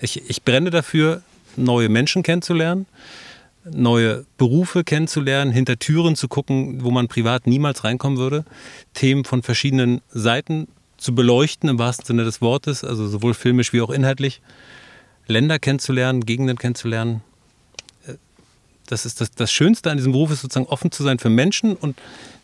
[0.00, 1.22] Ich, ich brenne dafür,
[1.56, 2.86] neue Menschen kennenzulernen,
[3.64, 8.44] neue Berufe kennenzulernen, hinter Türen zu gucken, wo man privat niemals reinkommen würde,
[8.94, 13.80] Themen von verschiedenen Seiten zu beleuchten, im wahrsten Sinne des Wortes, also sowohl filmisch wie
[13.80, 14.40] auch inhaltlich,
[15.26, 17.22] Länder kennenzulernen, Gegenden kennenzulernen.
[18.86, 21.76] Das ist das, das Schönste an diesem Beruf, ist sozusagen offen zu sein für Menschen
[21.76, 21.96] und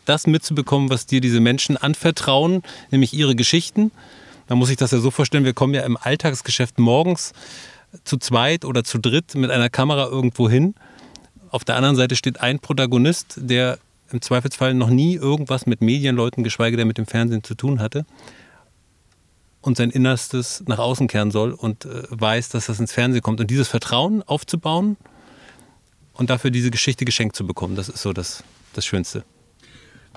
[0.05, 3.91] das mitzubekommen, was dir diese Menschen anvertrauen, nämlich ihre Geschichten
[4.49, 7.33] man muss sich das ja so vorstellen, wir kommen ja im Alltagsgeschäft morgens
[8.05, 10.75] zu zweit oder zu dritt mit einer Kamera irgendwo hin.
[11.51, 13.79] Auf der anderen Seite steht ein Protagonist, der
[14.13, 18.05] im Zweifelsfall noch nie irgendwas mit Medienleuten, geschweige denn mit dem Fernsehen zu tun hatte
[19.63, 23.41] und sein Innerstes nach außen kehren soll und äh, weiß, dass das ins Fernsehen kommt.
[23.41, 24.97] Und dieses Vertrauen aufzubauen
[26.13, 29.25] und dafür diese Geschichte geschenkt zu bekommen, das ist so das, das Schönste.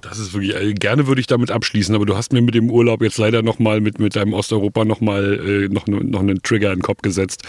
[0.02, 2.70] Das ist wirklich, äh, gerne würde ich damit abschließen, aber du hast mir mit dem
[2.70, 6.80] Urlaub jetzt leider nochmal mit, mit deinem Osteuropa nochmal äh, noch, noch einen Trigger in
[6.80, 7.44] den Kopf gesetzt.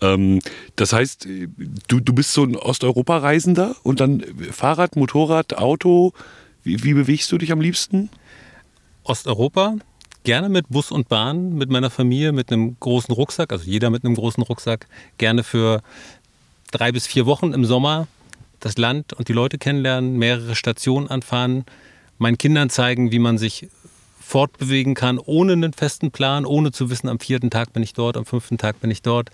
[0.00, 0.40] Ähm,
[0.76, 1.28] das heißt,
[1.88, 6.12] du, du bist so ein Osteuropa-Reisender und dann Fahrrad, Motorrad, Auto.
[6.62, 8.10] Wie, wie bewegst du dich am liebsten?
[9.04, 9.76] Osteuropa,
[10.24, 14.04] gerne mit Bus und Bahn, mit meiner Familie, mit einem großen Rucksack, also jeder mit
[14.04, 14.86] einem großen Rucksack,
[15.18, 15.82] gerne für
[16.70, 18.06] drei bis vier Wochen im Sommer
[18.60, 21.64] das Land und die Leute kennenlernen, mehrere Stationen anfahren,
[22.20, 23.68] meinen Kindern zeigen, wie man sich
[24.20, 28.16] fortbewegen kann, ohne einen festen Plan, ohne zu wissen, am vierten Tag bin ich dort,
[28.16, 29.30] am fünften Tag bin ich dort.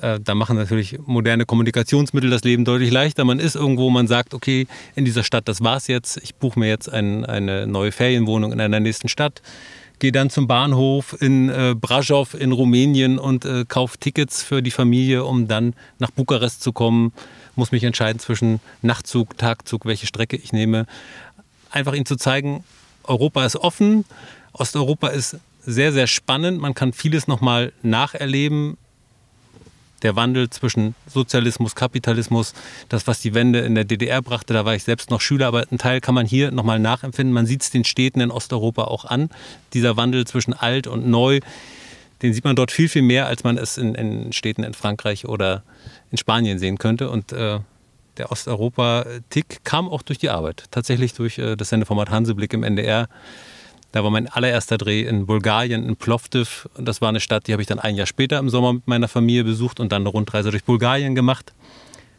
[0.00, 3.24] Äh, da machen natürlich moderne Kommunikationsmittel das Leben deutlich leichter.
[3.24, 6.18] Man ist irgendwo, man sagt, okay, in dieser Stadt, das war's jetzt.
[6.22, 9.42] Ich buche mir jetzt ein, eine neue Ferienwohnung in einer nächsten Stadt,
[9.98, 14.70] gehe dann zum Bahnhof in äh, Brasov in Rumänien und äh, kaufe Tickets für die
[14.70, 17.12] Familie, um dann nach Bukarest zu kommen.
[17.56, 20.86] Muss mich entscheiden zwischen Nachtzug, Tagzug, welche Strecke ich nehme
[21.74, 22.64] einfach ihnen zu zeigen,
[23.04, 24.04] Europa ist offen,
[24.52, 26.60] Osteuropa ist sehr, sehr spannend.
[26.60, 28.76] Man kann vieles nochmal nacherleben.
[30.02, 32.52] Der Wandel zwischen Sozialismus, Kapitalismus,
[32.90, 35.64] das, was die Wende in der DDR brachte, da war ich selbst noch Schüler, aber
[35.70, 37.32] ein Teil kann man hier nochmal nachempfinden.
[37.32, 39.30] Man sieht es den Städten in Osteuropa auch an.
[39.72, 41.40] Dieser Wandel zwischen alt und neu,
[42.20, 45.26] den sieht man dort viel, viel mehr, als man es in, in Städten in Frankreich
[45.26, 45.62] oder
[46.10, 47.08] in Spanien sehen könnte.
[47.08, 47.60] Und äh,
[48.16, 50.64] der Osteuropa-Tick kam auch durch die Arbeit.
[50.70, 53.08] Tatsächlich durch äh, das Sendeformat Hanseblick im NDR.
[53.92, 56.68] Da war mein allererster Dreh in Bulgarien, in Plovdiv.
[56.76, 59.06] Das war eine Stadt, die habe ich dann ein Jahr später im Sommer mit meiner
[59.06, 61.52] Familie besucht und dann eine Rundreise durch Bulgarien gemacht.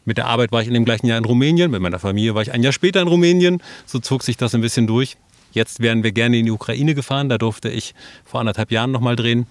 [0.06, 1.72] Mit der Arbeit war ich in dem gleichen Jahr in Rumänien.
[1.72, 3.62] Mit meiner Familie war ich ein Jahr später in Rumänien.
[3.86, 5.18] So zog sich das ein bisschen durch.
[5.52, 7.28] Jetzt wären wir gerne in die Ukraine gefahren.
[7.28, 9.48] Da durfte ich vor anderthalb Jahren nochmal drehen.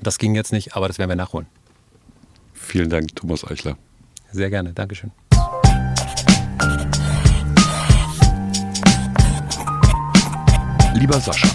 [0.00, 1.46] Das ging jetzt nicht, aber das werden wir nachholen.
[2.54, 3.76] Vielen Dank, Thomas Eichler.
[4.32, 4.72] Sehr gerne.
[4.72, 5.10] Dankeschön.
[11.00, 11.48] Lieber Sascha,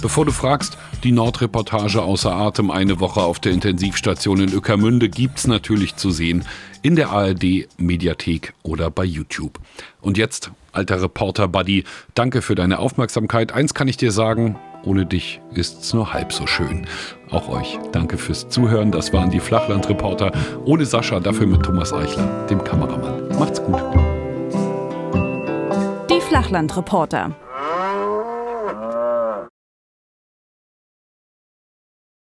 [0.00, 5.46] bevor du fragst, die Nordreportage außer Atem eine Woche auf der Intensivstation in Ueckermünde gibt's
[5.46, 6.46] natürlich zu sehen
[6.80, 9.60] in der ARD Mediathek oder bei YouTube.
[10.00, 11.84] Und jetzt, alter Reporter Buddy,
[12.14, 13.52] danke für deine Aufmerksamkeit.
[13.52, 16.86] Eins kann ich dir sagen, ohne dich ist's nur halb so schön.
[17.30, 18.90] Auch euch danke fürs Zuhören.
[18.90, 20.32] Das waren die Flachlandreporter
[20.64, 23.38] ohne Sascha, dafür mit Thomas Eichler, dem Kameramann.
[23.38, 23.82] Macht's gut.
[26.28, 27.34] Flachlandreporter.